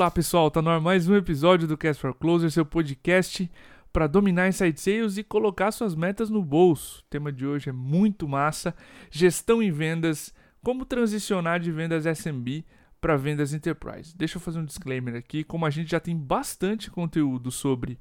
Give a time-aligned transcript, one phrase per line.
[0.00, 3.50] Olá pessoal, tá no ar mais um episódio do Cast for Closer, seu podcast
[3.92, 7.00] para dominar inside sales e colocar suas metas no bolso.
[7.00, 8.74] O tema de hoje é muito massa:
[9.10, 10.32] gestão em vendas,
[10.64, 12.64] como transicionar de vendas SMB
[12.98, 14.16] para vendas enterprise.
[14.16, 17.98] Deixa eu fazer um disclaimer aqui, como a gente já tem bastante conteúdo sobre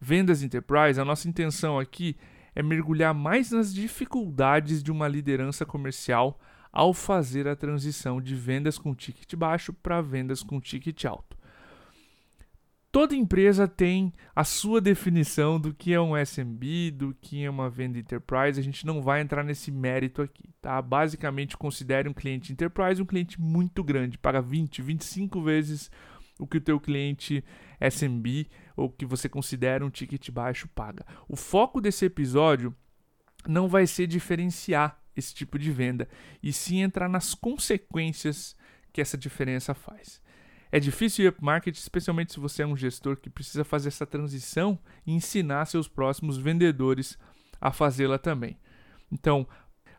[0.00, 2.16] vendas enterprise, a nossa intenção aqui
[2.54, 6.38] é mergulhar mais nas dificuldades de uma liderança comercial
[6.74, 11.38] ao fazer a transição de vendas com ticket baixo para vendas com ticket alto.
[12.90, 17.70] Toda empresa tem a sua definição do que é um SMB, do que é uma
[17.70, 18.58] venda enterprise.
[18.58, 20.80] A gente não vai entrar nesse mérito aqui, tá?
[20.82, 25.90] Basicamente, considere um cliente enterprise um cliente muito grande, paga 20, 25 vezes
[26.38, 27.44] o que o teu cliente
[27.80, 31.04] SMB ou que você considera um ticket baixo paga.
[31.28, 32.74] O foco desse episódio
[33.46, 36.08] não vai ser diferenciar esse tipo de venda
[36.42, 38.56] e sim entrar nas consequências
[38.92, 40.22] que essa diferença faz.
[40.70, 44.78] É difícil ir upmarket, especialmente se você é um gestor que precisa fazer essa transição
[45.06, 47.16] e ensinar seus próximos vendedores
[47.60, 48.58] a fazê-la também.
[49.10, 49.46] Então,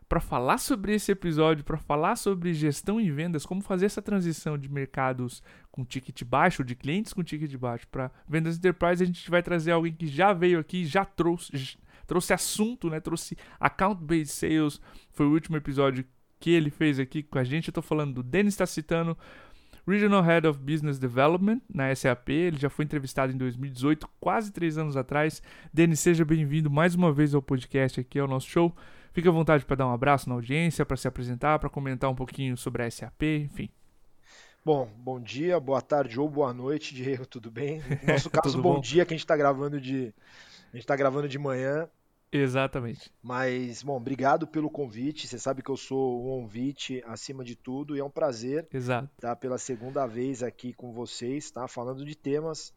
[0.08, 4.56] para falar sobre esse episódio, para falar sobre gestão e vendas, como fazer essa transição
[4.56, 9.28] de mercados com ticket baixo, de clientes com ticket baixo para vendas enterprise, a gente
[9.30, 11.76] vai trazer alguém que já veio aqui, já trouxe,
[12.06, 13.00] trouxe assunto, né?
[13.00, 14.80] Trouxe account-based sales.
[15.10, 16.04] Foi o último episódio
[16.38, 17.68] que ele fez aqui com a gente.
[17.68, 19.16] Eu estou falando do Denis Tacitano,
[19.86, 22.30] Regional Head of Business Development na SAP.
[22.30, 25.42] Ele já foi entrevistado em 2018, quase três anos atrás.
[25.72, 28.74] Denis, seja bem-vindo mais uma vez ao podcast aqui, ao nosso show.
[29.12, 32.14] Fique à vontade para dar um abraço na audiência, para se apresentar, para comentar um
[32.14, 33.70] pouquinho sobre a SAP, enfim.
[34.62, 37.80] Bom, bom dia, boa tarde ou boa noite, Diego, tudo bem?
[38.02, 40.12] No nosso caso, bom, bom, dia, que a gente está gravando de
[40.72, 41.88] a gente está gravando de manhã.
[42.36, 43.10] Exatamente.
[43.22, 45.26] Mas, bom, obrigado pelo convite.
[45.26, 49.10] Você sabe que eu sou um convite acima de tudo e é um prazer Exato.
[49.14, 51.66] estar pela segunda vez aqui com vocês, tá?
[51.66, 52.74] Falando de temas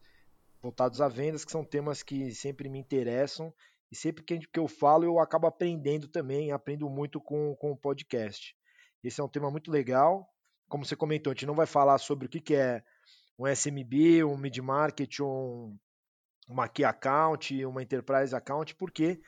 [0.62, 3.52] voltados a vendas, que são temas que sempre me interessam
[3.90, 8.56] e sempre que eu falo eu acabo aprendendo também, aprendo muito com, com o podcast.
[9.02, 10.28] Esse é um tema muito legal.
[10.68, 12.82] Como você comentou, a gente não vai falar sobre o que, que é
[13.38, 15.76] um SMB, um mid-market, um,
[16.46, 19.20] uma key account, uma enterprise account, porque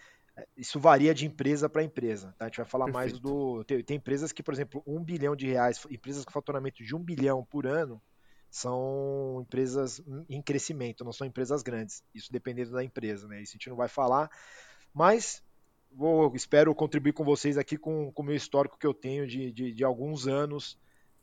[0.56, 2.34] isso varia de empresa para empresa.
[2.38, 2.46] Tá?
[2.46, 3.12] A gente vai falar Perfeito.
[3.12, 3.64] mais do.
[3.64, 6.98] Tem, tem, empresas que, por exemplo, um bilhão de reais, empresas com faturamento de um
[6.98, 8.00] bilhão por ano,
[8.50, 12.02] são empresas em crescimento, não são empresas grandes.
[12.14, 13.42] Isso dependendo da empresa, né?
[13.42, 14.30] Isso a gente não vai falar.
[14.92, 15.42] Mas
[15.90, 19.72] vou, espero contribuir com vocês aqui com o meu histórico que eu tenho de, de,
[19.72, 20.78] de alguns anos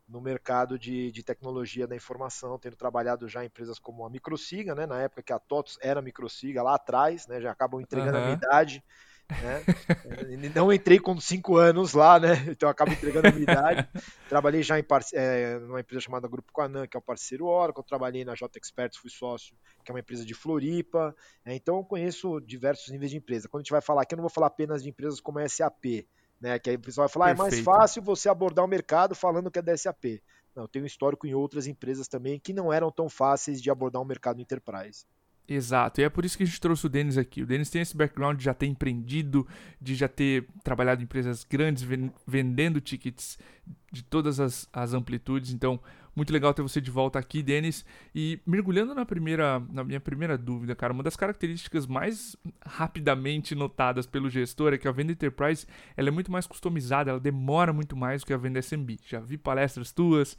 [0.10, 4.74] no mercado de, de, tecnologia da informação, tendo trabalhado já em empresas como a Microsiga,
[4.74, 8.24] né, na época que a TOTOS era Microsiga, lá atrás, né, já acabam entregando uhum.
[8.24, 8.84] a minha idade.
[9.30, 9.62] Né?
[10.56, 12.46] Não entrei com cinco anos lá, né?
[12.48, 13.88] Então acabo entregando a minha idade.
[14.28, 17.84] Trabalhei já em é, numa empresa chamada Grupo Quanan, que é o parceiro Oracle.
[17.84, 19.56] Trabalhei na J Experts, fui sócio,
[19.86, 21.16] que é uma empresa de Floripa.
[21.46, 23.48] É, então eu conheço diversos níveis de empresa.
[23.48, 25.48] Quando a gente vai falar aqui, eu não vou falar apenas de empresas como a
[25.48, 26.08] SAP,
[26.40, 26.58] né?
[26.60, 29.52] Que aí o pessoal vai falar, ah, é mais fácil você abordar o mercado falando
[29.52, 30.22] que é da SAP.
[30.56, 34.02] Não, eu tenho histórico em outras empresas também que não eram tão fáceis de abordar
[34.02, 35.06] o mercado enterprise.
[35.52, 37.42] Exato, e é por isso que a gente trouxe o Denis aqui.
[37.42, 39.48] O Denis tem esse background de já ter empreendido,
[39.82, 41.84] de já ter trabalhado em empresas grandes,
[42.28, 43.36] vendendo tickets
[43.92, 45.52] de todas as, as amplitudes.
[45.52, 45.80] Então,
[46.16, 47.86] muito legal ter você de volta aqui, Denis.
[48.14, 54.06] E mergulhando na primeira, na minha primeira dúvida, cara, uma das características mais rapidamente notadas
[54.06, 55.66] pelo gestor é que a venda enterprise
[55.96, 58.98] ela é muito mais customizada, ela demora muito mais do que a venda SMB.
[59.06, 60.38] Já vi palestras tuas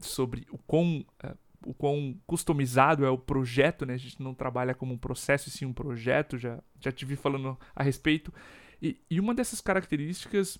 [0.00, 3.94] sobre o quão uh, o quão customizado é o projeto, né?
[3.94, 7.58] A gente não trabalha como um processo, sim um projeto, já, já te vi falando
[7.74, 8.32] a respeito.
[8.80, 10.58] E, e uma dessas características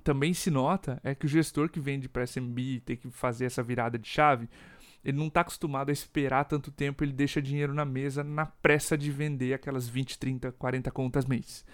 [0.00, 3.62] também se nota é que o gestor que vende para SMB tem que fazer essa
[3.62, 4.48] virada de chave,
[5.04, 8.96] ele não está acostumado a esperar tanto tempo, ele deixa dinheiro na mesa na pressa
[8.96, 11.64] de vender aquelas 20, 30, 40 contas mês.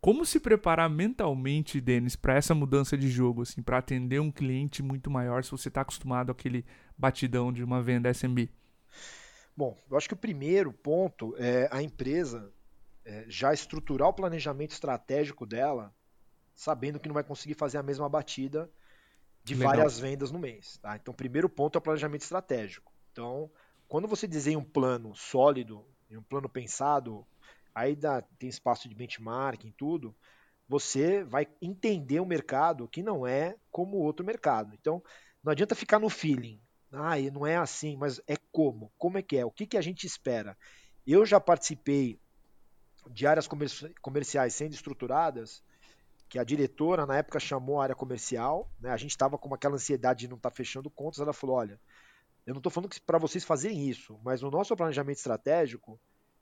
[0.00, 4.82] Como se preparar mentalmente, Denis, para essa mudança de jogo, assim, para atender um cliente
[4.82, 6.64] muito maior se você está acostumado àquele
[6.96, 8.48] batidão de uma venda SMB?
[9.56, 12.52] Bom, eu acho que o primeiro ponto é a empresa
[13.04, 15.92] é, já estruturar o planejamento estratégico dela,
[16.58, 18.68] sabendo que não vai conseguir fazer a mesma batida
[19.44, 19.76] de Legal.
[19.76, 20.76] várias vendas no mês.
[20.78, 20.96] Tá?
[20.96, 22.92] Então, o primeiro ponto é o planejamento estratégico.
[23.12, 23.48] Então,
[23.86, 27.24] quando você desenha um plano sólido, um plano pensado,
[27.72, 30.12] aí dá, tem espaço de benchmarking, tudo,
[30.68, 34.74] você vai entender o mercado que não é como outro mercado.
[34.74, 35.00] Então,
[35.44, 36.60] não adianta ficar no feeling.
[36.90, 38.92] Ah, não é assim, mas é como?
[38.98, 39.46] Como é que é?
[39.46, 40.58] O que, que a gente espera?
[41.06, 42.18] Eu já participei
[43.08, 43.48] de áreas
[44.02, 45.62] comerciais sendo estruturadas,
[46.28, 48.90] que a diretora na época chamou a área comercial, né?
[48.90, 51.80] a gente estava com aquela ansiedade de não estar tá fechando contas, ela falou, olha,
[52.46, 55.98] Eu não estou falando para vocês fazerem isso, mas no nosso planejamento estratégico,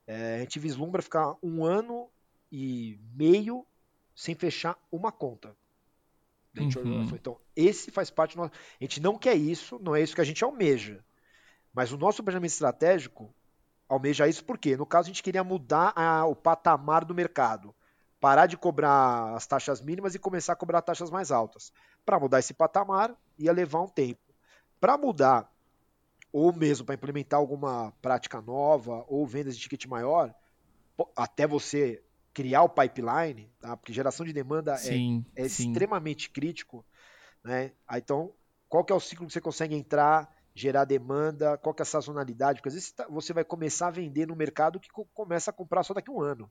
[0.06, 2.08] é, a gente vislumbra ficar um ano
[2.50, 3.66] e meio
[4.14, 5.56] sem fechar uma conta.
[6.58, 7.14] Uhum.
[7.14, 8.52] Então, esse faz parte do nosso.
[8.80, 11.04] A gente não quer isso, não é isso que a gente almeja.
[11.74, 13.34] Mas o nosso planejamento estratégico
[13.88, 17.74] almeja isso porque, no caso, a gente queria mudar a, o patamar do mercado.
[18.20, 21.72] Parar de cobrar as taxas mínimas e começar a cobrar taxas mais altas.
[22.04, 24.20] Para mudar esse patamar, ia levar um tempo.
[24.80, 25.50] Para mudar,
[26.32, 30.34] ou mesmo para implementar alguma prática nova, ou vendas de ticket maior,
[31.14, 32.02] até você
[32.32, 33.76] criar o pipeline, tá?
[33.76, 35.68] porque geração de demanda é, sim, é, é sim.
[35.68, 36.84] extremamente crítico.
[37.42, 37.72] Né?
[37.94, 38.32] Então,
[38.68, 41.86] qual que é o ciclo que você consegue entrar, gerar demanda, qual que é a
[41.86, 42.58] sazonalidade?
[42.58, 45.82] Porque às vezes tá, você vai começar a vender no mercado que começa a comprar
[45.82, 46.50] só daqui a um ano.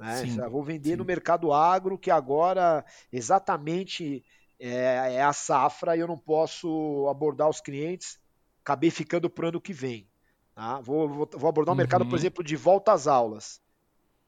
[0.00, 0.48] Né?
[0.48, 0.96] Vou vender sim.
[0.96, 2.82] no mercado agro, que agora
[3.12, 4.24] exatamente
[4.58, 8.18] é, é, a safra e eu não posso abordar os clientes,
[8.62, 10.08] acabei ficando para o ano que vem.
[10.54, 10.80] Tá?
[10.80, 11.78] Vou, vou, vou abordar o uhum.
[11.78, 13.60] mercado, por exemplo, de volta às aulas.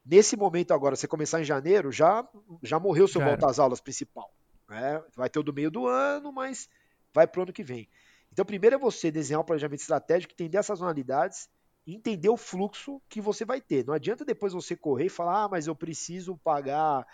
[0.05, 2.29] Nesse momento agora, você começar em janeiro, já,
[2.63, 4.31] já morreu seu volta às aulas principal.
[4.69, 5.03] Né?
[5.17, 6.69] Vai ter o do meio do ano, mas
[7.15, 7.89] vai para o ano que vem.
[8.31, 13.01] Então, primeiro é você desenhar um planejamento estratégico, entender as sazonalidades e entender o fluxo
[13.09, 13.85] que você vai ter.
[13.85, 17.07] Não adianta depois você correr e falar, ah, mas eu preciso pagar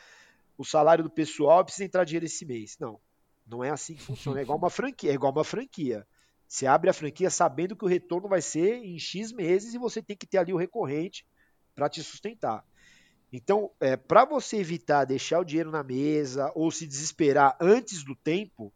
[0.57, 2.77] o salário do pessoal, preciso entrar dinheiro esse mês.
[2.79, 3.01] Não,
[3.47, 4.41] não é assim que funciona.
[4.41, 6.07] É igual uma franquia, é igual uma franquia.
[6.47, 10.03] Você abre a franquia sabendo que o retorno vai ser em X meses e você
[10.03, 11.27] tem que ter ali o recorrente
[11.75, 12.65] para te sustentar.
[13.33, 18.17] Então, é, para você evitar deixar o dinheiro na mesa ou se desesperar antes do
[18.17, 18.73] tempo,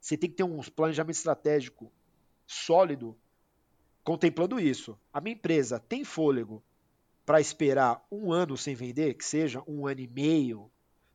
[0.00, 1.92] você tem que ter um planejamento estratégico
[2.46, 3.16] sólido
[4.06, 4.96] contemplando isso.
[5.12, 6.62] A minha empresa tem fôlego
[7.26, 10.70] para esperar um ano sem vender, que seja um ano e meio,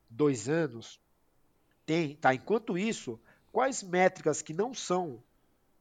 [0.09, 0.99] dois anos?
[1.85, 2.33] Tem, tá?
[2.35, 3.17] Enquanto isso,
[3.49, 5.23] quais métricas que não são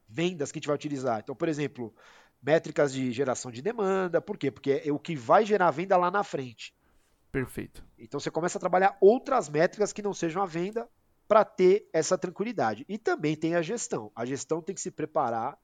[0.09, 1.19] vendas que a gente vai utilizar?
[1.19, 1.93] Então, por exemplo,
[2.41, 4.21] métricas de geração de demanda.
[4.21, 4.49] Por quê?
[4.49, 6.73] Porque é o que vai gerar venda lá na frente.
[7.33, 7.85] Perfeito.
[7.99, 10.89] Então você começa a trabalhar outras métricas que não sejam a venda
[11.27, 12.85] para ter essa tranquilidade.
[12.89, 14.13] E também tem a gestão.
[14.15, 15.59] A gestão tem que se preparar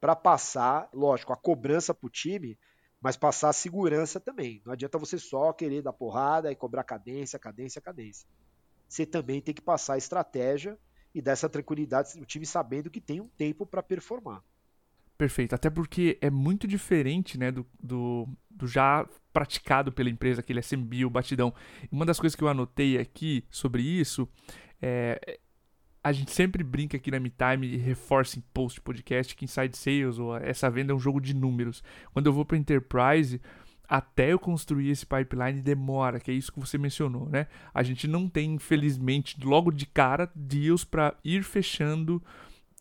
[0.00, 2.58] para passar, lógico, a cobrança para o time,
[3.00, 4.62] mas passar a segurança também.
[4.64, 8.26] Não adianta você só querer dar porrada e cobrar cadência, cadência, cadência.
[8.88, 10.78] Você também tem que passar a estratégia
[11.14, 14.42] e dar essa tranquilidade, o time sabendo que tem um tempo para performar.
[15.16, 15.54] Perfeito.
[15.54, 21.06] Até porque é muito diferente, né, do, do, do, já praticado pela empresa, aquele SMB,
[21.06, 21.54] o batidão.
[21.90, 24.28] Uma das coisas que eu anotei aqui sobre isso
[24.80, 25.38] é.
[26.06, 30.20] A gente sempre brinca aqui na MeTime e reforça em post podcast que Inside Sales
[30.20, 31.82] ou essa venda é um jogo de números.
[32.12, 33.40] Quando eu vou para Enterprise,
[33.88, 37.48] até eu construir esse pipeline demora, que é isso que você mencionou, né?
[37.74, 42.22] A gente não tem, infelizmente, logo de cara, deals para ir fechando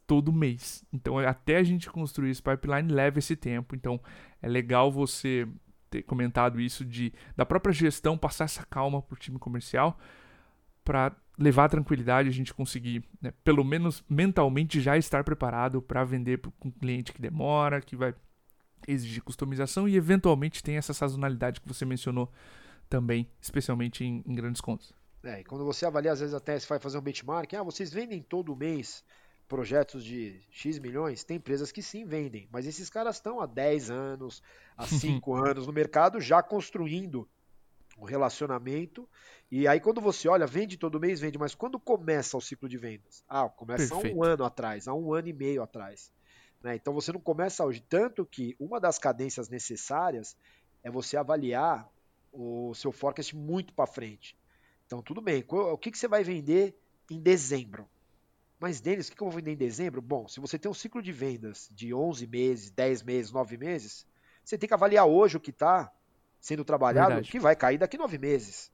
[0.06, 0.86] todo mês.
[0.94, 3.76] Então, até a gente construir esse pipeline leva esse tempo.
[3.76, 4.00] Então,
[4.40, 5.48] é legal você
[5.90, 9.98] ter comentado isso de da própria gestão passar essa calma para o time comercial
[10.84, 16.38] para levar tranquilidade a gente conseguir, né, pelo menos mentalmente já estar preparado para vender
[16.40, 18.14] para um cliente que demora, que vai
[18.88, 22.32] exigir customização e eventualmente tem essa sazonalidade que você mencionou
[22.90, 24.94] também, especialmente em, em grandes contas.
[25.24, 27.92] É, e quando você avalia, às vezes até se vai fazer um benchmark, ah, vocês
[27.92, 29.04] vendem todo mês
[29.48, 33.92] projetos de X milhões, tem empresas que sim vendem, mas esses caras estão há 10
[33.92, 34.42] anos,
[34.78, 37.28] há 5 anos no mercado já construindo
[37.98, 39.08] um relacionamento.
[39.50, 42.78] E aí, quando você olha, vende todo mês, vende, mas quando começa o ciclo de
[42.78, 43.24] vendas?
[43.28, 44.14] Ah, começa Perfeito.
[44.14, 46.12] há um ano atrás, há um ano e meio atrás.
[46.62, 46.76] Né?
[46.76, 47.82] Então você não começa hoje.
[47.82, 50.36] Tanto que uma das cadências necessárias
[50.84, 51.90] é você avaliar
[52.32, 54.38] o seu forecast muito para frente.
[54.86, 56.78] Então, tudo bem, o que, que você vai vender
[57.10, 57.90] em dezembro?
[58.60, 60.02] Mas, Denis, o que eu vou vender em dezembro?
[60.02, 64.06] Bom, se você tem um ciclo de vendas de 11 meses, 10 meses, 9 meses,
[64.44, 65.92] você tem que avaliar hoje o que está
[66.46, 67.32] sendo trabalhado, Verdade.
[67.32, 68.72] que vai cair daqui 9 meses.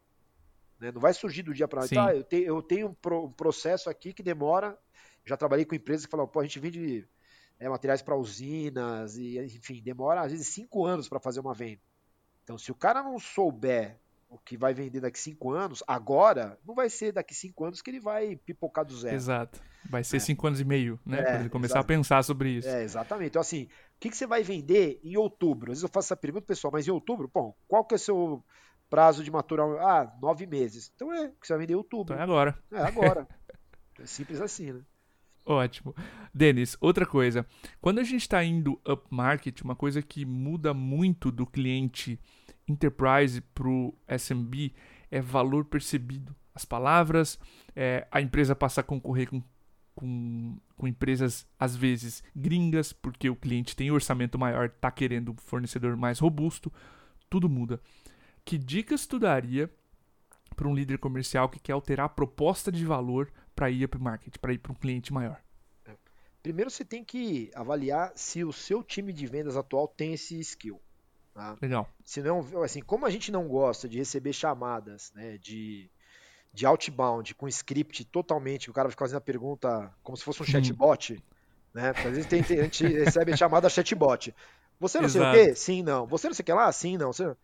[0.78, 0.92] Né?
[0.92, 1.98] Não vai surgir do dia para noite.
[1.98, 4.78] Ah, eu, te, eu tenho um, pro, um, processo aqui que demora.
[5.26, 7.08] Já trabalhei com empresas que falam, pô, a gente vende
[7.58, 11.80] é, materiais para usinas, e enfim, demora às vezes 5 anos para fazer uma venda.
[12.44, 13.98] Então, se o cara não souber
[14.30, 17.90] o que vai vender daqui cinco anos, agora, não vai ser daqui cinco anos que
[17.90, 19.16] ele vai pipocar do zero.
[19.16, 19.62] Exato.
[19.90, 20.20] Vai ser é.
[20.20, 21.20] cinco anos e meio, né?
[21.20, 22.68] É, Quando ele começar a pensar sobre isso.
[22.68, 23.30] É, exatamente.
[23.30, 23.68] Então, assim,
[24.02, 25.72] que, que você vai vender em outubro?
[25.72, 28.00] Às vezes eu faço essa pergunta, pessoal, mas em outubro, bom, qual que é o
[28.00, 28.44] seu
[28.90, 29.68] prazo de maturar?
[29.80, 30.92] Ah, nove meses.
[30.96, 32.16] Então é, que você vai vender em outubro.
[32.16, 32.58] Então é agora.
[32.72, 33.28] É agora.
[34.02, 34.82] é simples assim, né?
[35.46, 35.96] Ótimo.
[36.34, 37.46] Denis, outra coisa.
[37.80, 42.20] Quando a gente está indo upmarket, uma coisa que muda muito do cliente
[42.68, 44.74] enterprise para o SMB
[45.12, 46.36] é valor percebido.
[46.56, 47.40] As palavras,
[47.76, 49.44] é, a empresa passa a concorrer com
[49.96, 55.36] com, com empresas, às vezes, gringas, porque o cliente tem orçamento maior, está querendo um
[55.38, 56.72] fornecedor mais robusto,
[57.30, 57.80] tudo muda.
[58.44, 59.70] Que dicas tu daria
[60.56, 64.04] para um líder comercial que quer alterar a proposta de valor para ir para o
[64.04, 65.42] market, para ir para um cliente maior?
[66.42, 70.82] Primeiro você tem que avaliar se o seu time de vendas atual tem esse skill.
[71.34, 71.56] Tá?
[71.62, 71.88] Legal.
[72.04, 75.90] Se não, assim, como a gente não gosta de receber chamadas né, de
[76.54, 80.42] de outbound com script totalmente, o cara vai ficar fazendo a pergunta como se fosse
[80.42, 81.24] um chatbot,
[81.74, 81.92] né?
[81.96, 84.36] Às vezes tem, a gente recebe chamada chatbot.
[84.80, 85.36] Você não Exato.
[85.36, 85.56] sei o quê?
[85.56, 86.08] Sim, não.
[86.08, 86.72] Você não sei o que lá?
[86.72, 87.14] Sim, não.
[87.14, 87.36] Você...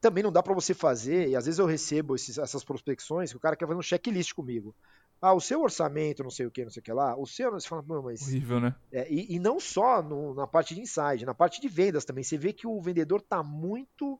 [0.00, 3.36] Também não dá para você fazer, e às vezes eu recebo esses, essas prospecções que
[3.36, 4.74] o cara quer fazer um checklist comigo.
[5.20, 7.50] Ah, o seu orçamento, não sei o que, não sei o que lá, o seu,
[7.50, 8.22] você fala, não, mas.
[8.22, 8.74] Horrível, né?
[8.90, 12.24] É, e, e, não só no, na parte de inside, na parte de vendas também.
[12.24, 14.18] Você vê que o vendedor tá muito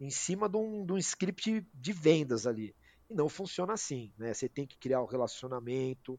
[0.00, 2.74] em cima de um, de um script de vendas ali.
[3.10, 4.32] E não funciona assim, né?
[4.32, 6.18] Você tem que criar o um relacionamento,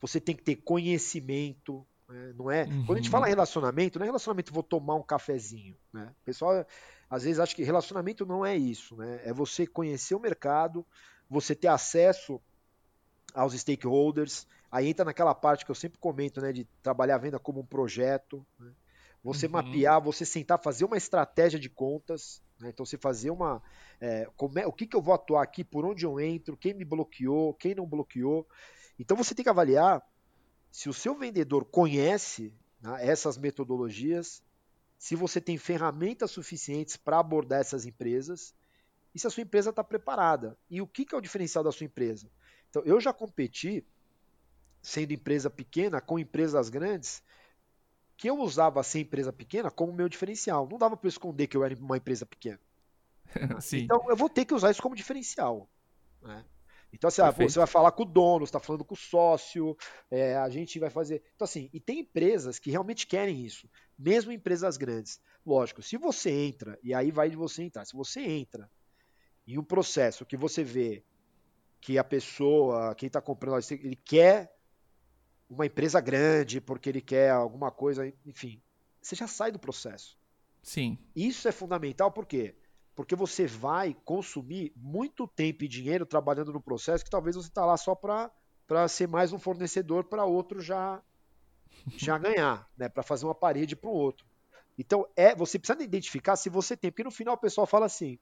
[0.00, 2.34] você tem que ter conhecimento, né?
[2.36, 2.64] não é?
[2.64, 2.84] Uhum.
[2.84, 3.30] Quando a gente fala uhum.
[3.30, 6.12] relacionamento, não é relacionamento vou tomar um cafezinho, né?
[6.22, 6.66] O pessoal
[7.08, 9.20] às vezes acha que relacionamento não é isso, né?
[9.24, 10.84] É você conhecer o mercado,
[11.30, 12.40] você ter acesso
[13.32, 17.38] aos stakeholders, aí entra naquela parte que eu sempre comento, né, de trabalhar a venda
[17.38, 18.72] como um projeto, né?
[19.22, 19.52] você uhum.
[19.52, 22.70] mapear, você sentar, fazer uma estratégia de contas, né?
[22.70, 23.62] Então, você fazer uma.
[24.00, 26.84] É, é, o que, que eu vou atuar aqui, por onde eu entro, quem me
[26.84, 28.46] bloqueou, quem não bloqueou.
[28.98, 30.02] Então, você tem que avaliar
[30.70, 34.42] se o seu vendedor conhece né, essas metodologias,
[34.98, 38.54] se você tem ferramentas suficientes para abordar essas empresas
[39.14, 40.58] e se a sua empresa está preparada.
[40.68, 42.28] E o que, que é o diferencial da sua empresa?
[42.68, 43.86] Então, eu já competi,
[44.82, 47.22] sendo empresa pequena, com empresas grandes
[48.18, 50.68] que eu usava ser empresa pequena como meu diferencial.
[50.68, 52.60] Não dava para esconder que eu era uma empresa pequena.
[53.72, 55.70] então eu vou ter que usar isso como diferencial.
[56.20, 56.44] Né?
[56.92, 59.76] Então, assim, ah, você vai falar com o dono, você está falando com o sócio,
[60.10, 61.22] é, a gente vai fazer.
[61.36, 65.20] Então, assim, e tem empresas que realmente querem isso, mesmo empresas grandes.
[65.46, 68.68] Lógico, se você entra, e aí vai de você entrar, se você entra
[69.46, 71.04] em um processo que você vê
[71.80, 74.57] que a pessoa, quem está comprando, ele quer
[75.48, 78.60] uma empresa grande porque ele quer alguma coisa, enfim,
[79.00, 80.18] você já sai do processo.
[80.62, 80.98] Sim.
[81.14, 82.54] Isso é fundamental por quê?
[82.94, 87.64] Porque você vai consumir muito tempo e dinheiro trabalhando no processo que talvez você está
[87.64, 91.02] lá só para ser mais um fornecedor para outro já
[91.96, 92.88] já ganhar, né?
[92.88, 94.26] Para fazer uma parede para o outro.
[94.76, 98.18] Então é você precisa identificar se você tem, porque no final o pessoal fala assim: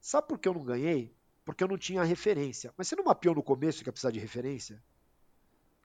[0.00, 1.14] sabe por que eu não ganhei?
[1.44, 2.72] Porque eu não tinha referência.
[2.76, 4.82] Mas você não mapeou no começo que ia precisar de referência?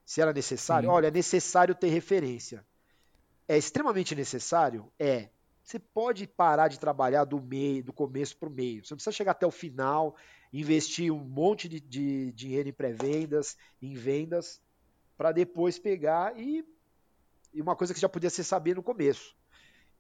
[0.10, 0.90] Se era necessário?
[0.90, 0.96] Sim.
[0.96, 2.66] Olha, é necessário ter referência.
[3.48, 4.92] É extremamente necessário?
[4.98, 5.30] É.
[5.64, 8.84] Você pode parar de trabalhar do meio, do começo para o meio.
[8.84, 10.16] Você não precisa chegar até o final,
[10.52, 14.60] investir um monte de, de dinheiro em pré-vendas, em vendas,
[15.16, 16.66] para depois pegar e,
[17.54, 19.36] e uma coisa que já podia ser saber no começo.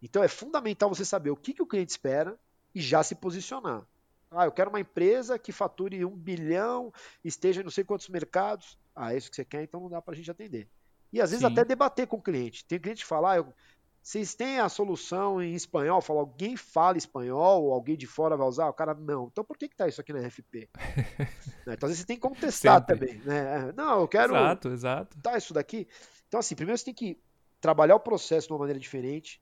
[0.01, 2.35] Então é fundamental você saber o que, que o cliente espera
[2.73, 3.85] e já se posicionar.
[4.31, 6.91] Ah, eu quero uma empresa que fature um bilhão,
[7.23, 8.77] esteja em não sei quantos mercados.
[8.99, 10.69] Ah, é isso que você quer, então não dá para a gente atender.
[11.11, 11.51] E às vezes Sim.
[11.51, 12.65] até debater com o cliente.
[12.65, 13.53] Tem cliente que fala, ah, eu,
[14.01, 16.01] vocês têm a solução em espanhol?
[16.01, 18.67] Fala, alguém fala espanhol, ou alguém de fora vai usar?
[18.67, 19.27] O cara, não.
[19.31, 20.69] Então por que, que tá isso aqui na RFP?
[21.65, 21.73] né?
[21.73, 22.95] Então às vezes você tem que contestar Sempre.
[22.95, 23.19] também.
[23.19, 23.69] Né?
[23.69, 24.35] É, não, eu quero.
[24.35, 25.17] Exato, exato.
[25.21, 25.87] Tá isso daqui.
[26.27, 27.21] Então, assim, primeiro você tem que
[27.61, 29.41] trabalhar o processo de uma maneira diferente,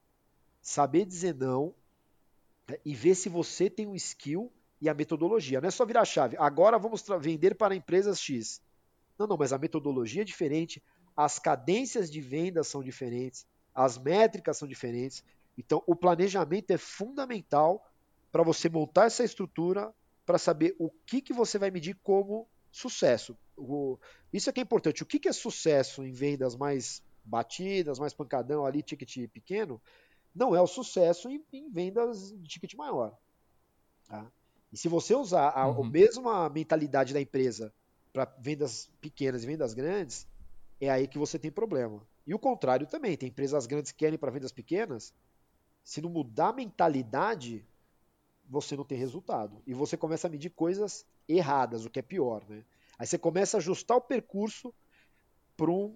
[0.62, 1.74] saber dizer não,
[2.68, 2.78] né?
[2.84, 5.62] e ver se você tem o skill e a metodologia.
[5.62, 6.36] Não é só virar a chave.
[6.38, 8.62] Agora vamos vender para empresas X.
[9.18, 10.82] Não, não, mas a metodologia é diferente,
[11.16, 15.24] as cadências de venda são diferentes, as métricas são diferentes.
[15.58, 17.84] Então, o planejamento é fundamental
[18.32, 19.94] para você montar essa estrutura
[20.26, 23.36] para saber o que, que você vai medir como sucesso.
[23.56, 23.98] O,
[24.32, 25.02] isso é que é importante.
[25.02, 29.82] O que, que é sucesso em vendas mais batidas, mais pancadão ali, ticket pequeno,
[30.36, 33.18] não é o sucesso em, em vendas de ticket maior.
[34.08, 34.32] Tá?
[34.72, 35.84] E se você usar a, uhum.
[35.84, 37.74] a mesma mentalidade da empresa
[38.18, 40.28] para vendas pequenas e vendas grandes,
[40.82, 42.02] é aí que você tem problema.
[42.26, 45.14] E o contrário também, tem empresas grandes que querem para vendas pequenas,
[45.84, 47.64] se não mudar a mentalidade,
[48.50, 49.62] você não tem resultado.
[49.68, 52.66] E você começa a medir coisas erradas, o que é pior, né?
[52.98, 54.74] Aí você começa a ajustar o percurso
[55.56, 55.96] para um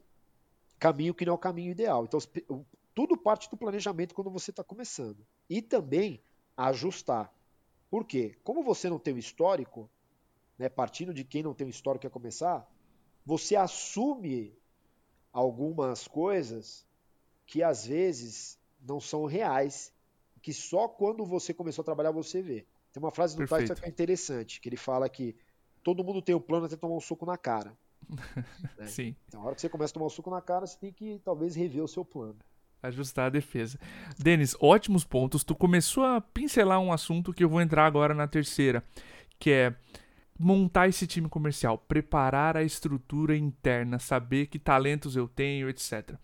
[0.78, 2.06] caminho que não é o caminho ideal.
[2.06, 2.20] Então,
[2.94, 5.26] tudo parte do planejamento quando você está começando.
[5.50, 6.22] E também
[6.56, 7.34] ajustar.
[7.90, 8.38] Por quê?
[8.44, 9.90] Como você não tem o histórico,
[10.62, 12.70] né, partindo de quem não tem um histórico quer começar,
[13.26, 14.56] você assume
[15.34, 16.86] algumas coisas
[17.48, 19.92] que às vezes não são reais,
[20.40, 22.68] que só quando você começou a trabalhar você vê.
[22.94, 25.36] Tem uma frase do Tyson que é interessante, que ele fala que
[25.84, 27.76] todo mundo tem o um plano até tomar um soco na cara.
[28.78, 28.88] Né?
[28.88, 29.16] Sim.
[29.28, 31.20] Então, na hora que você começa a tomar um suco na cara, você tem que
[31.24, 32.38] talvez rever o seu plano.
[32.84, 33.80] Ajustar a defesa.
[34.18, 35.44] Denis, ótimos pontos.
[35.44, 38.84] Tu começou a pincelar um assunto que eu vou entrar agora na terceira,
[39.40, 39.76] que é
[40.42, 46.16] montar esse time comercial, preparar a estrutura interna, saber que talentos eu tenho, etc.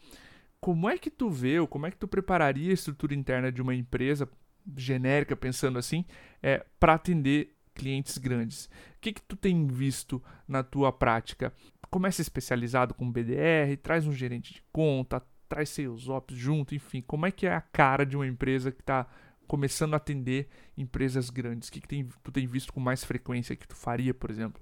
[0.59, 3.61] Como é que tu vê, ou como é que tu prepararia a estrutura interna de
[3.61, 4.27] uma empresa
[4.75, 6.03] genérica, pensando assim,
[6.41, 8.65] é, para atender clientes grandes?
[8.65, 8.69] O
[8.99, 11.53] que, que tu tem visto na tua prática?
[11.91, 17.27] Começa especializado com BDR, traz um gerente de conta, traz seus ops junto, enfim, como
[17.27, 19.07] é que é a cara de uma empresa que está
[19.47, 21.69] começando a atender empresas grandes?
[21.69, 24.61] O que, que tem, tu tem visto com mais frequência que tu faria, por exemplo?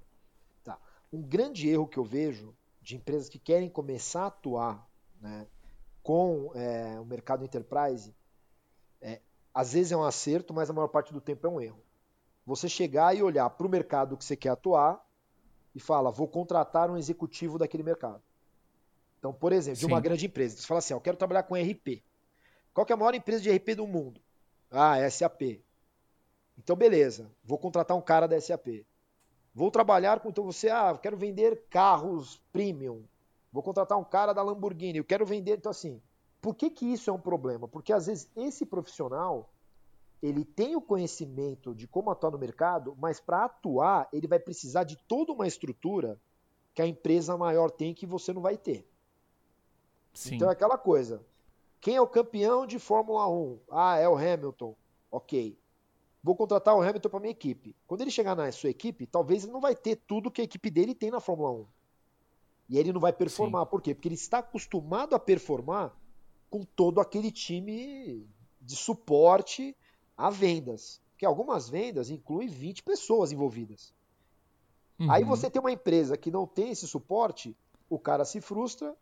[0.63, 0.79] Tá.
[1.11, 4.87] Um grande erro que eu vejo de empresas que querem começar a atuar
[5.19, 5.47] né,
[6.03, 8.13] com é, o mercado enterprise,
[9.01, 9.19] é,
[9.53, 11.79] às vezes é um acerto, mas a maior parte do tempo é um erro.
[12.45, 15.03] Você chegar e olhar para o mercado que você quer atuar
[15.73, 18.21] e fala, vou contratar um executivo daquele mercado.
[19.17, 22.03] Então, por exemplo, de uma grande empresa, você fala assim, eu quero trabalhar com RP.
[22.71, 24.21] Qual é a maior empresa de RP do mundo?
[24.75, 25.61] Ah, SAP.
[26.57, 28.85] Então, beleza, vou contratar um cara da SAP.
[29.53, 33.03] Vou trabalhar com, então você, ah, quero vender carros premium.
[33.51, 36.01] Vou contratar um cara da Lamborghini, eu quero vender, então assim,
[36.41, 37.69] por que que isso é um problema?
[37.69, 39.49] Porque às vezes esse profissional,
[40.21, 44.83] ele tem o conhecimento de como atuar no mercado, mas para atuar, ele vai precisar
[44.83, 46.19] de toda uma estrutura
[46.73, 48.85] que a empresa maior tem que você não vai ter.
[50.13, 50.35] Sim.
[50.35, 51.25] Então é aquela coisa.
[51.85, 53.59] Quem é o campeão de Fórmula 1?
[53.69, 54.75] Ah, é o Hamilton.
[55.11, 55.55] Ok.
[56.23, 57.75] Vou contratar o Hamilton para minha equipe.
[57.85, 60.71] Quando ele chegar na sua equipe, talvez ele não vai ter tudo que a equipe
[60.71, 61.67] dele tem na Fórmula 1.
[62.69, 63.65] E ele não vai performar.
[63.65, 63.69] Sim.
[63.69, 63.93] Por quê?
[63.93, 65.95] Porque ele está acostumado a performar
[66.49, 68.27] com todo aquele time
[68.59, 69.77] de suporte
[70.17, 70.99] a vendas.
[71.11, 73.93] Porque algumas vendas incluem 20 pessoas envolvidas.
[74.99, 75.11] Uhum.
[75.11, 77.55] Aí você tem uma empresa que não tem esse suporte,
[77.87, 78.97] o cara se frustra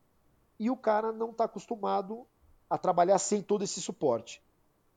[0.60, 2.28] e o cara não está acostumado
[2.74, 4.42] a trabalhar sem todo esse suporte.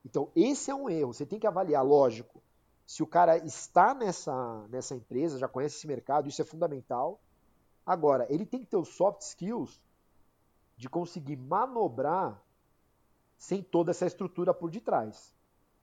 [0.02, 1.12] Então, esse é um erro.
[1.12, 2.42] Você tem que avaliar, lógico,
[2.86, 7.20] se o cara está nessa, nessa empresa, já conhece esse mercado, isso é fundamental.
[7.84, 9.78] Agora, ele tem que ter os soft skills
[10.74, 12.42] de conseguir manobrar
[13.36, 15.30] sem toda essa estrutura por detrás.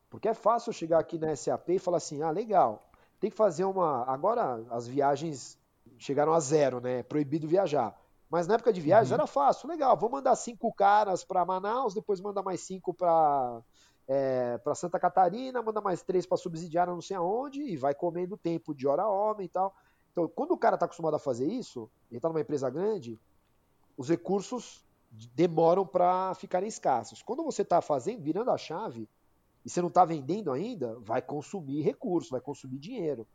[0.10, 3.66] Porque é fácil chegar aqui na SAP e falar assim: ah, legal, tem que fazer
[3.66, 4.04] uma.
[4.06, 5.60] Agora as viagens
[6.00, 7.02] chegaram a zero, né?
[7.02, 7.96] É proibido viajar.
[8.34, 9.14] Mas na época de viagens uhum.
[9.14, 13.62] era fácil, legal, vou mandar cinco caras para Manaus, depois manda mais cinco para
[14.08, 18.36] é, para Santa Catarina, manda mais três para subsidiar não sei aonde e vai comendo
[18.36, 19.72] tempo de hora homem e tal.
[20.12, 23.20] Então, quando o cara está acostumado a fazer isso, ele está numa empresa grande,
[23.96, 24.84] os recursos
[25.36, 27.22] demoram para ficarem escassos.
[27.22, 29.08] Quando você está fazendo, virando a chave,
[29.64, 33.28] e você não está vendendo ainda, vai consumir recurso, vai consumir dinheiro.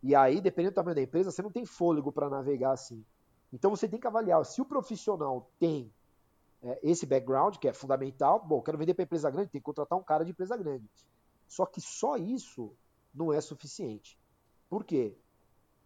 [0.00, 3.04] E aí, dependendo do tamanho da empresa, você não tem fôlego para navegar assim.
[3.52, 5.92] Então você tem que avaliar se o profissional tem
[6.62, 8.44] é, esse background, que é fundamental.
[8.44, 10.88] Bom, quero vender para empresa grande, tem que contratar um cara de empresa grande.
[11.46, 12.74] Só que só isso
[13.14, 14.18] não é suficiente.
[14.68, 15.16] Por quê?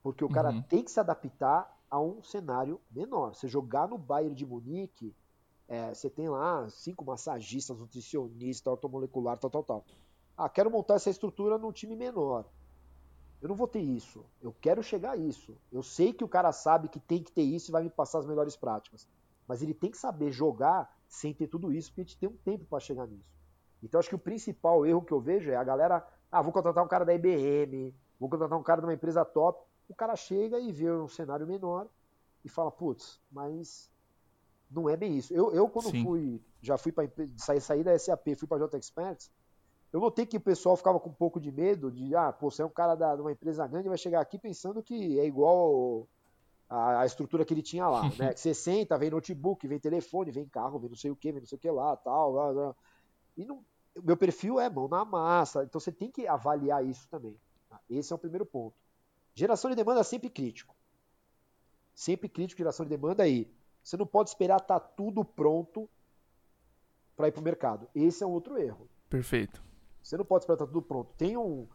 [0.02, 0.62] Porque o cara uhum.
[0.62, 3.34] tem que se adaptar a um cenário menor.
[3.34, 5.14] Você jogar no Bayern de Munique,
[5.68, 9.84] é, você tem lá cinco massagistas, nutricionista, automolecular, tal, tal, tal.
[10.36, 12.46] Ah, quero montar essa estrutura num time menor.
[13.42, 14.24] Eu não vou ter isso.
[14.40, 15.58] Eu quero chegar a isso.
[15.72, 18.20] Eu sei que o cara sabe que tem que ter isso e vai me passar
[18.20, 19.08] as melhores práticas.
[19.48, 22.36] Mas ele tem que saber jogar sem ter tudo isso, porque a gente tem um
[22.36, 23.34] tempo para chegar nisso.
[23.82, 26.84] Então acho que o principal erro que eu vejo é a galera, ah, vou contratar
[26.84, 29.60] um cara da IBM, vou contratar um cara de uma empresa top.
[29.88, 31.88] O cara chega e vê um cenário menor
[32.44, 33.90] e fala, putz, mas
[34.70, 35.34] não é bem isso.
[35.34, 36.04] Eu, eu quando Sim.
[36.04, 39.32] fui, já fui para sair, sair da SAP, fui para J Experts,
[39.92, 42.62] eu notei que o pessoal ficava com um pouco de medo de, ah, pô, você
[42.62, 46.08] é um cara da, de uma empresa grande vai chegar aqui pensando que é igual
[46.68, 48.32] a, a estrutura que ele tinha lá, né?
[48.32, 51.40] Que você senta, vem notebook, vem telefone, vem carro, vem não sei o que, vem
[51.40, 52.32] não sei o que lá, tal.
[52.32, 52.76] Blá, blá.
[53.36, 53.62] E não,
[54.02, 57.38] meu perfil é mão na massa, então você tem que avaliar isso também.
[57.68, 57.78] Tá?
[57.90, 58.74] Esse é o primeiro ponto.
[59.34, 60.74] Geração de demanda é sempre crítico.
[61.94, 63.52] Sempre crítico, geração de demanda aí.
[63.82, 65.88] Você não pode esperar estar tá tudo pronto
[67.14, 67.88] para ir para o mercado.
[67.94, 68.88] Esse é um outro erro.
[69.10, 69.62] Perfeito.
[70.02, 71.12] Você não pode esperar estar tudo pronto.
[71.16, 71.66] Tem um,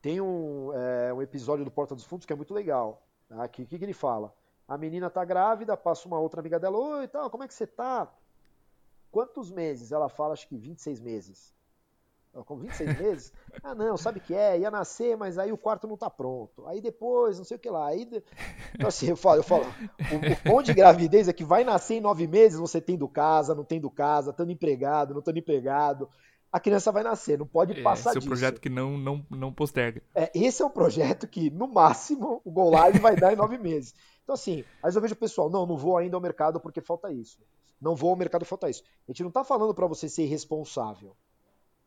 [0.00, 3.02] tem um, é, um episódio do Porta dos Fundos que é muito legal.
[3.28, 3.46] Tá?
[3.48, 4.34] Que, que, que ele fala?
[4.66, 7.66] A menina tá grávida, passa uma outra amiga dela, oi, tal, como é que você
[7.66, 8.12] tá?
[9.10, 9.92] Quantos meses?
[9.92, 11.54] Ela fala, acho que 26 meses.
[12.44, 13.32] Com 26 meses?
[13.62, 14.58] Ah, não, sabe que é?
[14.58, 16.66] Ia nascer, mas aí o quarto não tá pronto.
[16.66, 17.86] Aí depois, não sei o que lá.
[17.86, 18.02] Aí,
[18.74, 21.94] então, assim, eu falo, eu falo o, o ponto de gravidez é que vai nascer
[21.94, 26.08] em nove meses, você tendo casa, não tendo casa, estando empregado, não estando empregado.
[26.50, 28.26] A criança vai nascer, não pode é, passar esse disso.
[28.26, 30.02] é um projeto que não, não, não posterga.
[30.14, 33.56] É, esse é um projeto que, no máximo, o Go Live vai dar em nove
[33.58, 33.94] meses.
[34.24, 36.80] Então, assim, às vezes eu vejo o pessoal, não, não vou ainda ao mercado porque
[36.80, 37.38] falta isso.
[37.80, 38.82] Não vou ao mercado porque falta isso.
[39.06, 41.14] A gente não está falando para você ser irresponsável.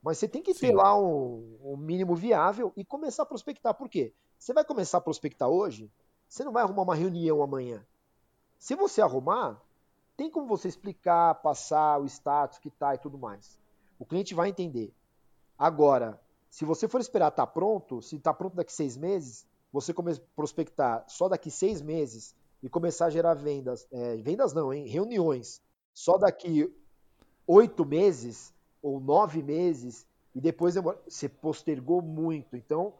[0.02, 0.68] Mas você tem que Sim.
[0.68, 3.74] ter lá um, um, mínimo viável e começar a prospectar.
[3.74, 4.14] Por quê?
[4.40, 5.92] Você vai começar a prospectar hoje,
[6.28, 7.86] você não vai arrumar uma reunião amanhã.
[8.58, 9.62] Se você arrumar,
[10.18, 13.61] tem como você explicar, passar o status que tá e tudo mais.
[14.02, 14.92] O cliente vai entender.
[15.56, 19.94] Agora, se você for esperar estar tá pronto, se está pronto daqui seis meses, você
[19.94, 24.74] começa a prospectar só daqui seis meses e começar a gerar vendas, é, vendas não,
[24.74, 24.88] hein?
[24.88, 25.62] Reuniões,
[25.94, 26.76] só daqui
[27.46, 32.58] oito meses ou nove meses e depois você postergou muito.
[32.58, 32.96] Então,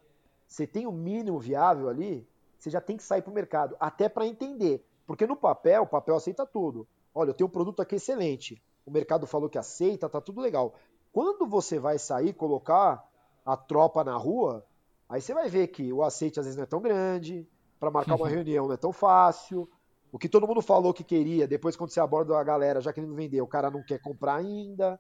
[0.48, 2.28] você tem o um mínimo viável ali,
[2.60, 4.86] você já tem que sair para o mercado, até para entender.
[5.08, 6.88] Porque no papel, o papel aceita tudo.
[7.12, 8.62] Olha, eu tenho um produto aqui excelente.
[8.86, 10.76] O mercado falou que aceita, tá tudo legal.
[11.12, 13.06] Quando você vai sair, colocar
[13.46, 14.66] a tropa na rua,
[15.10, 17.48] aí você vai ver que o aceite às vezes não é tão grande,
[17.80, 19.70] para marcar uma reunião não é tão fácil.
[20.12, 23.16] O que todo mundo falou que queria, depois quando você aborda a galera já querendo
[23.16, 25.00] vender, o cara não quer comprar ainda.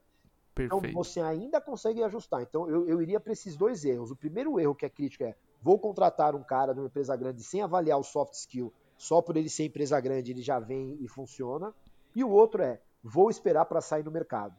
[0.54, 0.86] Então, Perfeito.
[0.86, 2.42] Então você ainda consegue ajustar.
[2.42, 4.12] Então eu, eu iria para esses dois erros.
[4.12, 7.44] O primeiro erro que é crítico é: vou contratar um cara de uma empresa grande
[7.44, 11.08] sem avaliar o soft skill, só por ele ser empresa grande ele já vem e
[11.08, 11.74] funciona.
[12.16, 14.56] E o outro é: vou esperar para sair no mercado.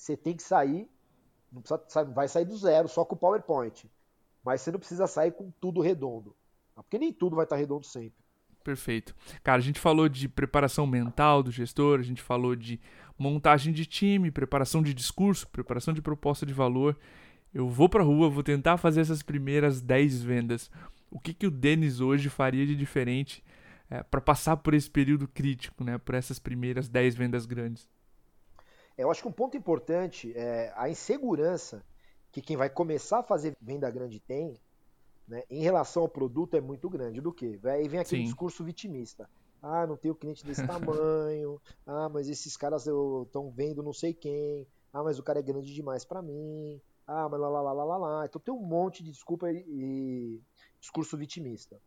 [0.00, 0.88] Você tem que sair,
[1.52, 3.86] não, precisa, vai sair do zero só com o PowerPoint,
[4.42, 6.34] mas você não precisa sair com tudo redondo,
[6.74, 6.82] tá?
[6.82, 8.18] porque nem tudo vai estar redondo sempre.
[8.64, 9.14] Perfeito.
[9.42, 12.80] Cara, a gente falou de preparação mental do gestor, a gente falou de
[13.18, 16.98] montagem de time, preparação de discurso, preparação de proposta de valor.
[17.52, 20.70] Eu vou para a rua, vou tentar fazer essas primeiras 10 vendas.
[21.10, 23.44] O que, que o Denis hoje faria de diferente
[23.90, 27.86] é, para passar por esse período crítico, né, por essas primeiras 10 vendas grandes?
[29.00, 31.82] Eu acho que um ponto importante é a insegurança
[32.30, 34.60] que quem vai começar a fazer venda grande tem
[35.26, 37.20] né, em relação ao produto é muito grande.
[37.20, 37.58] Do que?
[37.64, 38.26] Aí vem aquele Sim.
[38.26, 39.28] discurso vitimista.
[39.62, 41.60] Ah, não tenho cliente desse tamanho.
[41.86, 44.66] Ah, mas esses caras estão vendo não sei quem.
[44.92, 46.78] Ah, mas o cara é grande demais para mim.
[47.06, 48.26] Ah, mas lá, lá, lá, lá, lá, lá.
[48.26, 50.42] Então tem um monte de desculpa e, e
[50.78, 51.80] discurso vitimista.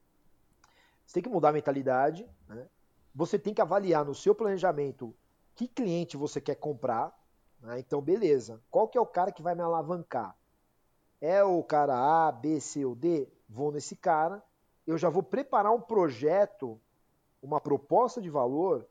[1.06, 2.28] Você tem que mudar a mentalidade.
[2.48, 2.68] Né?
[3.14, 5.16] Você tem que avaliar no seu planejamento
[5.56, 7.18] que cliente você quer comprar.
[7.62, 7.80] Né?
[7.80, 8.62] Então, beleza.
[8.70, 10.36] Qual que é o cara que vai me alavancar?
[11.22, 13.28] É o cara A, B, C ou D?
[13.48, 14.44] Vou nesse cara.
[14.86, 16.80] Eu já vou preparar um projeto,
[17.42, 18.86] uma proposta de valor,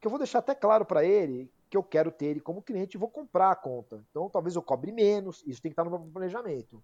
[0.00, 2.96] que eu vou deixar até claro para ele que eu quero ter ele como cliente
[2.96, 4.04] e vou comprar a conta.
[4.10, 6.82] Então, talvez eu cobre menos, isso tem que estar no meu planejamento.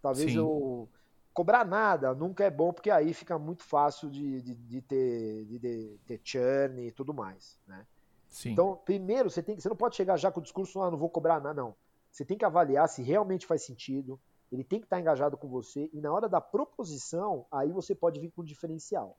[0.00, 0.38] Talvez Sim.
[0.38, 0.88] eu
[1.34, 5.58] cobrar nada nunca é bom, porque aí fica muito fácil de, de, de ter, de,
[5.58, 7.58] de, ter churn e tudo mais.
[7.66, 7.86] Né?
[8.30, 8.52] Sim.
[8.52, 11.10] Então, primeiro, você, tem, você não pode chegar já com o discurso, ah, não vou
[11.10, 11.74] cobrar nada, não.
[12.10, 14.18] Você tem que avaliar se realmente faz sentido,
[14.50, 18.18] ele tem que estar engajado com você e na hora da proposição, aí você pode
[18.20, 19.18] vir com o diferencial.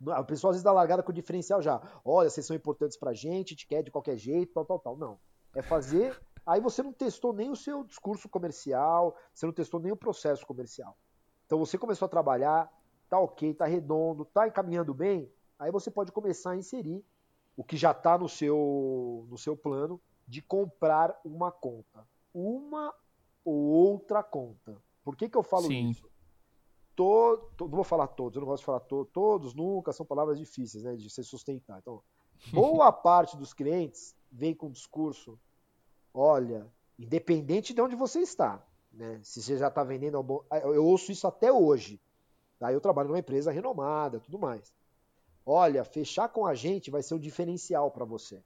[0.00, 1.80] O pessoal às vezes dá largada com o diferencial já.
[2.04, 4.96] Olha, vocês são importantes pra gente, te quer de qualquer jeito, tal, tal, tal.
[4.96, 5.18] Não.
[5.54, 6.16] É fazer.
[6.46, 10.46] Aí você não testou nem o seu discurso comercial, você não testou nem o processo
[10.46, 10.96] comercial.
[11.44, 12.72] Então você começou a trabalhar,
[13.08, 17.04] tá ok, tá redondo, tá encaminhando bem, aí você pode começar a inserir
[17.58, 22.06] o que já está no seu, no seu plano de comprar uma conta.
[22.32, 22.94] Uma
[23.44, 24.80] ou outra conta.
[25.02, 25.88] Por que, que eu falo Sim.
[25.90, 26.08] isso?
[26.94, 30.38] Todo, não vou falar todos, eu não gosto de falar to, todos, nunca, são palavras
[30.38, 31.80] difíceis né, de se sustentar.
[31.80, 32.00] Então,
[32.52, 35.36] boa parte dos clientes vem com o discurso:
[36.14, 36.64] olha,
[36.96, 41.52] independente de onde você está, né, se você já está vendendo, eu ouço isso até
[41.52, 42.00] hoje.
[42.60, 44.72] Daí eu trabalho numa empresa renomada, tudo mais.
[45.50, 48.42] Olha, fechar com a gente vai ser um diferencial para você.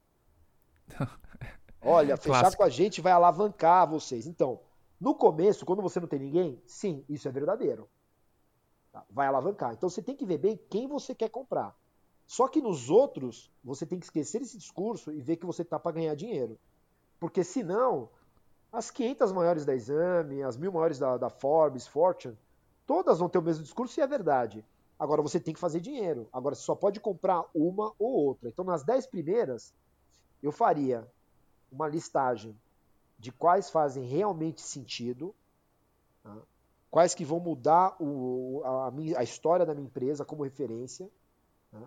[1.82, 2.62] Olha, fechar Clássico.
[2.62, 4.24] com a gente vai alavancar vocês.
[4.24, 4.60] Então,
[5.00, 7.88] no começo, quando você não tem ninguém, sim, isso é verdadeiro.
[8.92, 9.04] Tá?
[9.10, 9.72] Vai alavancar.
[9.72, 11.76] Então você tem que ver bem quem você quer comprar.
[12.24, 15.80] Só que nos outros, você tem que esquecer esse discurso e ver que você tá
[15.80, 16.56] para ganhar dinheiro.
[17.18, 18.10] Porque senão,
[18.70, 22.38] as 500 maiores da Exame, as mil maiores da, da Forbes, Fortune,
[22.86, 24.64] todas vão ter o mesmo discurso e é verdade.
[25.02, 26.28] Agora você tem que fazer dinheiro.
[26.32, 28.48] Agora você só pode comprar uma ou outra.
[28.48, 29.74] Então nas 10 primeiras,
[30.40, 31.04] eu faria
[31.72, 32.56] uma listagem
[33.18, 35.34] de quais fazem realmente sentido,
[36.22, 36.38] tá?
[36.88, 41.10] quais que vão mudar o, a, a, história da minha empresa como referência,
[41.72, 41.82] tá?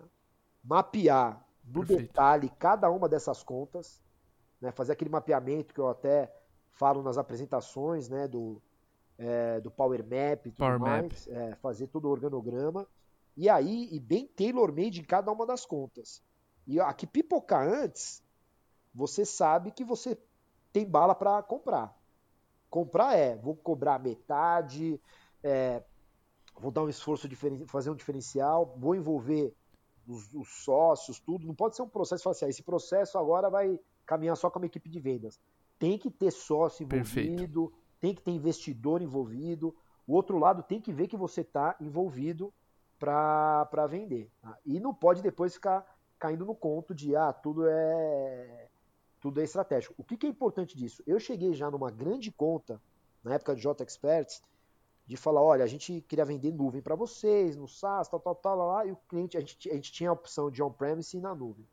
[0.62, 2.02] mapear no Perfeito.
[2.02, 3.98] detalhe cada uma dessas contas,
[4.60, 4.70] né?
[4.72, 6.30] fazer aquele mapeamento que eu até
[6.72, 8.28] falo nas apresentações né?
[8.28, 8.60] do,
[9.16, 12.86] é, do Power Map e tudo Power mais, é, fazer todo o organograma,
[13.36, 16.22] e aí, e bem tailor-made em cada uma das contas.
[16.66, 18.22] E a que pipocar antes,
[18.94, 20.18] você sabe que você
[20.72, 21.94] tem bala para comprar.
[22.70, 25.00] Comprar é, vou cobrar metade,
[25.42, 25.82] é,
[26.58, 27.28] vou dar um esforço,
[27.66, 29.54] fazer um diferencial, vou envolver
[30.08, 31.46] os, os, sócios, tudo.
[31.46, 34.58] Não pode ser um processo falar assim, ah, esse processo agora vai caminhar só com
[34.58, 35.38] uma equipe de vendas.
[35.78, 37.72] Tem que ter sócio envolvido, Perfeito.
[38.00, 39.76] tem que ter investidor envolvido.
[40.06, 42.52] O outro lado tem que ver que você está envolvido
[42.98, 44.30] para vender.
[44.40, 44.58] Tá?
[44.64, 45.86] E não pode depois ficar
[46.18, 48.68] caindo no conto de ah, tudo é
[49.20, 49.94] tudo é estratégico.
[49.98, 51.02] O que, que é importante disso?
[51.06, 52.80] Eu cheguei já numa grande conta,
[53.24, 54.40] na época de J Experts,
[55.06, 58.56] de falar, olha, a gente queria vender nuvem para vocês, no SaaS, tal, tal, tal,
[58.56, 61.20] lá, lá, e o cliente, a gente, a gente tinha a opção de on-premise e
[61.20, 61.66] na nuvem.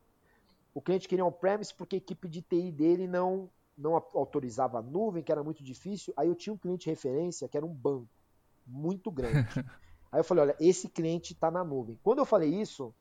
[0.74, 5.24] O cliente queria on-premise porque a equipe de TI dele não, não autorizava a nuvem,
[5.24, 6.14] que era muito difícil.
[6.16, 8.10] Aí eu tinha um cliente de referência, que era um banco,
[8.66, 9.48] muito grande.
[10.14, 12.00] Aí eu falei, olha, esse cliente está na nuvem.
[12.04, 12.94] Quando eu falei isso,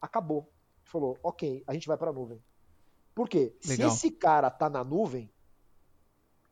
[0.00, 0.50] acabou.
[0.82, 2.42] Ele falou, ok, a gente vai para a nuvem.
[3.14, 3.54] Por quê?
[3.64, 3.90] Legal.
[3.90, 5.30] Se esse cara está na nuvem,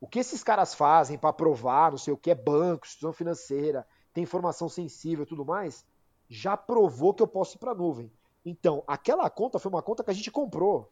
[0.01, 3.85] o que esses caras fazem para provar, não sei o que, é banco, instituição financeira,
[4.15, 5.85] tem informação sensível e tudo mais,
[6.29, 8.09] já provou que eu posso ir para a nuvem.
[8.45, 10.89] Então, aquela conta foi uma conta que a gente comprou.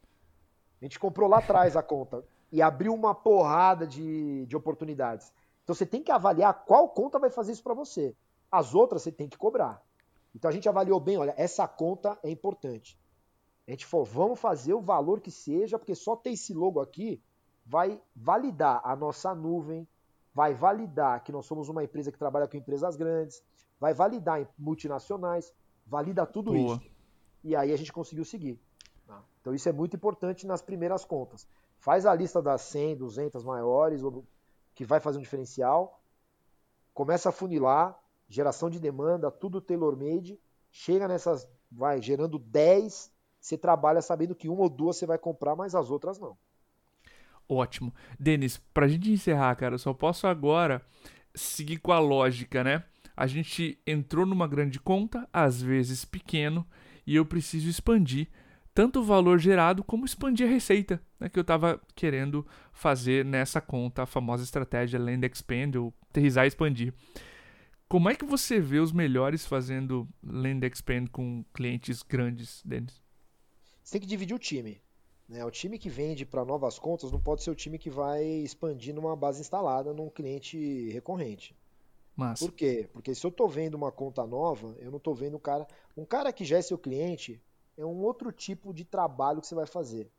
[0.81, 5.31] A gente comprou lá atrás a conta e abriu uma porrada de, de oportunidades.
[5.63, 8.13] Então você tem que avaliar qual conta vai fazer isso para você.
[8.55, 9.83] As outras você tem que cobrar.
[10.33, 12.97] Então a gente avaliou bem, olha, essa conta é importante.
[13.67, 17.21] A gente falou, vamos fazer o valor que seja, porque só ter esse logo aqui
[17.65, 19.85] vai validar a nossa nuvem,
[20.33, 23.43] vai validar que nós somos uma empresa que trabalha com empresas grandes,
[23.77, 25.53] vai validar em multinacionais,
[25.85, 26.75] valida tudo Boa.
[26.75, 26.91] isso.
[27.43, 28.57] E aí a gente conseguiu seguir.
[29.05, 29.21] Tá?
[29.41, 31.45] Então isso é muito importante nas primeiras contas.
[31.77, 34.01] Faz a lista das 100, 200 maiores,
[34.73, 35.99] que vai fazer um diferencial,
[36.93, 40.39] começa a funilar, geração de demanda, tudo tailor-made,
[40.71, 45.55] chega nessas, vai gerando 10, você trabalha sabendo que uma ou duas você vai comprar,
[45.55, 46.37] mas as outras não.
[47.47, 47.93] Ótimo.
[48.19, 50.81] Denis, pra gente encerrar, cara, eu só posso agora
[51.33, 52.83] seguir com a lógica, né?
[53.15, 56.65] A gente entrou numa grande conta, às vezes pequeno,
[57.05, 58.29] e eu preciso expandir
[58.75, 63.61] tanto o valor gerado como expandir a receita, né, que eu estava querendo fazer nessa
[63.61, 66.93] conta, a famosa estratégia Land Expand, ou aterrizar e expandir.
[67.87, 73.01] Como é que você vê os melhores fazendo Land Expand com clientes grandes, Denis?
[73.83, 74.81] Você tem que dividir o time.
[75.29, 75.45] Né?
[75.45, 78.93] O time que vende para novas contas não pode ser o time que vai expandir
[78.93, 81.55] numa base instalada num cliente recorrente.
[82.15, 82.39] Mas...
[82.39, 82.89] Por quê?
[82.91, 85.67] Porque se eu estou vendo uma conta nova, eu não estou vendo um cara.
[85.95, 87.39] Um cara que já é seu cliente
[87.77, 90.09] é um outro tipo de trabalho que você vai fazer.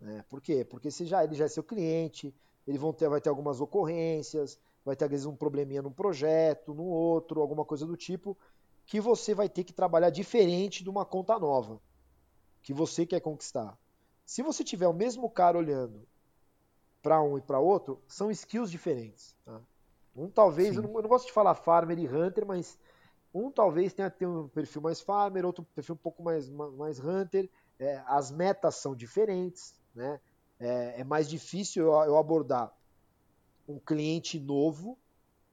[0.00, 0.24] Né?
[0.28, 0.64] Por quê?
[0.64, 2.34] Porque se já, ele já é seu cliente,
[2.66, 6.72] ele vão ter, vai ter algumas ocorrências, vai ter às vezes um probleminha num projeto,
[6.72, 8.36] no outro, alguma coisa do tipo,
[8.86, 11.78] que você vai ter que trabalhar diferente de uma conta nova
[12.62, 13.78] que você quer conquistar.
[14.24, 16.08] Se você tiver o mesmo cara olhando
[17.02, 19.36] para um e para outro, são skills diferentes.
[19.44, 19.60] Tá?
[20.16, 22.78] Um talvez, eu não, eu não, gosto de falar farmer e hunter, mas
[23.32, 27.48] um talvez tenha ter um perfil mais farmer, outro perfil um pouco mais, mais hunter.
[27.78, 30.18] É, as metas são diferentes, né?
[30.58, 32.74] É, é mais difícil eu, eu, abordar
[33.68, 34.98] um cliente novo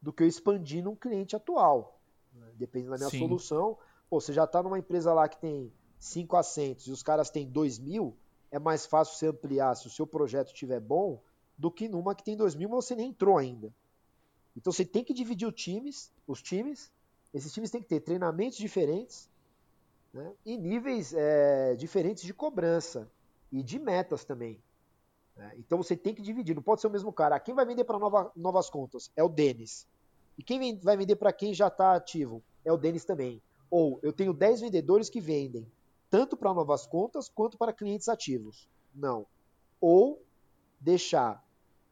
[0.01, 1.99] do que eu expandir num cliente atual.
[2.33, 2.47] Né?
[2.55, 3.19] Depende da minha Sim.
[3.19, 3.77] solução.
[4.09, 7.47] Pô, você já está numa empresa lá que tem cinco assentos e os caras têm
[7.47, 8.15] dois mil,
[8.51, 11.21] é mais fácil você ampliar se o seu projeto estiver bom
[11.57, 13.73] do que numa que tem 2 mil, mas você nem entrou ainda.
[14.55, 16.91] Então você tem que dividir os times, os times.
[17.33, 19.29] Esses times têm que ter treinamentos diferentes
[20.13, 23.11] né, e níveis é, diferentes de cobrança
[23.51, 24.61] e de metas também.
[25.35, 25.53] Né?
[25.57, 27.39] Então você tem que dividir, não pode ser o mesmo cara.
[27.39, 29.87] Quem vai vender para nova, novas contas é o Denis.
[30.37, 33.41] E quem vai vender para quem já está ativo é o Denis também.
[33.69, 35.69] Ou eu tenho 10 vendedores que vendem
[36.09, 38.69] tanto para novas contas quanto para clientes ativos.
[38.93, 39.25] Não.
[39.81, 40.21] Ou
[40.79, 41.43] deixar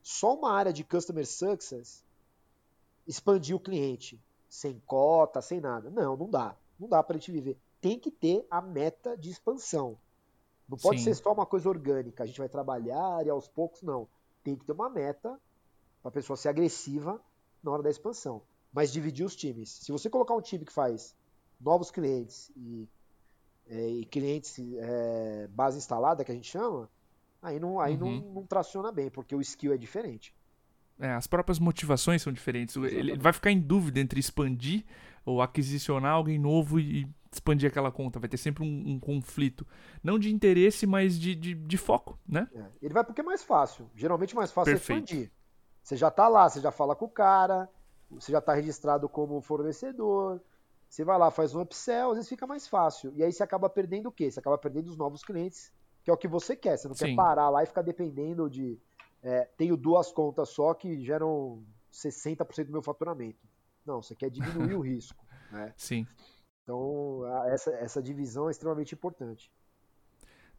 [0.01, 2.03] só uma área de customer success
[3.08, 5.89] expandir o cliente sem cota, sem nada.
[5.89, 6.56] Não, não dá.
[6.79, 7.58] Não dá para a gente viver.
[7.82, 9.97] Tem que ter a meta de expansão.
[10.67, 11.06] Não pode Sim.
[11.06, 12.23] ser só uma coisa orgânica.
[12.23, 14.08] A gente vai trabalhar e aos poucos, não.
[14.43, 15.39] Tem que ter uma meta
[16.02, 17.21] para a pessoa ser agressiva
[17.62, 18.41] na hora da expansão.
[18.71, 19.69] Mas dividir os times.
[19.69, 21.15] Se você colocar um time que faz
[21.60, 22.88] novos clientes e
[23.67, 26.89] é, e clientes é, base instalada, que a gente chama,
[27.41, 28.21] aí, não, aí uhum.
[28.21, 30.34] não, não traciona bem, porque o skill é diferente.
[30.99, 32.76] É, as próprias motivações são diferentes.
[32.76, 34.84] Ele, ele vai ficar em dúvida entre expandir
[35.26, 38.19] ou aquisicionar alguém novo e expandir aquela conta.
[38.19, 39.65] Vai ter sempre um, um conflito.
[40.04, 42.48] Não de interesse, mas de, de, de foco, né?
[42.54, 43.89] É, ele vai porque é mais fácil.
[43.96, 45.00] Geralmente mais fácil é Perfeito.
[45.00, 45.32] é expandir.
[45.84, 47.69] Você já tá lá, você já fala com o cara,
[48.10, 50.41] você já está registrado como fornecedor,
[50.93, 53.12] você vai lá, faz um upsell, às vezes fica mais fácil.
[53.15, 54.32] E aí você acaba perdendo o quê?
[54.32, 56.78] Você acaba perdendo os novos clientes, que é o que você quer.
[56.78, 57.08] Você não Sim.
[57.08, 58.80] quer parar lá e ficar dependendo de,
[59.22, 63.39] é, tenho duas contas só que geram 60% do meu faturamento.
[63.86, 65.26] Não, você quer diminuir o risco.
[65.52, 65.74] Né?
[65.76, 66.08] Sim.
[66.63, 69.52] Então, essa, essa divisão é extremamente importante.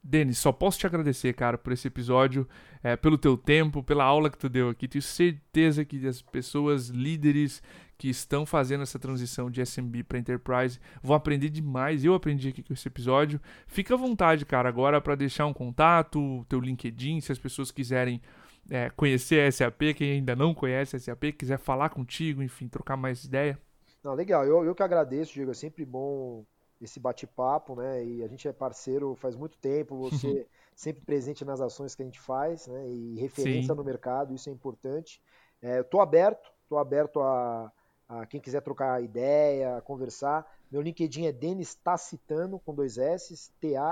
[0.06, 2.46] Denis, só posso te agradecer, cara, por esse episódio,
[2.82, 4.86] é, pelo teu tempo, pela aula que tu deu aqui.
[4.86, 7.62] Tenho certeza que as pessoas líderes
[7.96, 12.04] que estão fazendo essa transição de SMB para Enterprise vão aprender demais.
[12.04, 13.40] Eu aprendi aqui com esse episódio.
[13.66, 18.20] Fica à vontade, cara, agora para deixar um contato, teu LinkedIn, se as pessoas quiserem
[18.68, 22.96] é, conhecer a SAP, quem ainda não conhece a SAP, quiser falar contigo, enfim, trocar
[22.96, 23.58] mais ideia.
[24.04, 24.44] Não, legal.
[24.44, 25.52] Eu, eu que agradeço, Diego.
[25.52, 26.44] É sempre bom
[26.78, 28.04] esse bate-papo, né?
[28.04, 32.04] E a gente é parceiro faz muito tempo, você sempre presente nas ações que a
[32.04, 32.86] gente faz, né?
[32.86, 33.78] E referência Sim.
[33.78, 35.22] no mercado, isso é importante.
[35.62, 37.72] É, eu tô aberto, tô aberto a,
[38.06, 40.46] a quem quiser trocar ideia, conversar.
[40.70, 43.90] Meu LinkedIn é Denis Tacitano, com dois S, T-A-S-S-I-T-A-N-O.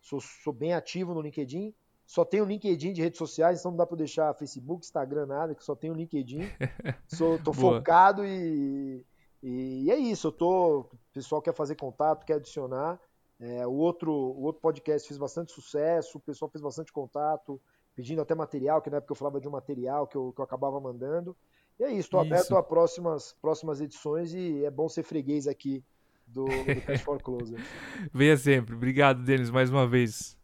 [0.00, 1.74] Sou, sou bem ativo no LinkedIn.
[2.06, 5.64] Só tenho LinkedIn de redes sociais, então não dá para deixar Facebook, Instagram, nada, que
[5.64, 6.40] só tenho LinkedIn.
[7.08, 9.04] Sou, tô focado e
[9.48, 10.80] e, é isso, eu tô.
[10.80, 12.98] O pessoal quer fazer contato, quer adicionar.
[13.38, 17.60] É, o, outro, o outro podcast fez bastante sucesso, o pessoal fez bastante contato,
[17.94, 20.44] pedindo até material, que na época eu falava de um material que eu, que eu
[20.44, 21.36] acabava mandando.
[21.78, 25.84] E é isso, estou aberto a próximas, próximas edições e é bom ser freguês aqui
[26.26, 27.60] do, do Cash for Closer.
[28.12, 28.74] Venha sempre.
[28.74, 30.35] Obrigado, Denis, mais uma vez.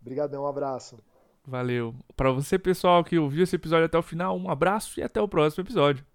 [0.00, 0.98] Obrigadão, um abraço.
[1.46, 1.94] Valeu.
[2.14, 5.28] Para você, pessoal, que ouviu esse episódio até o final, um abraço e até o
[5.28, 6.04] próximo episódio.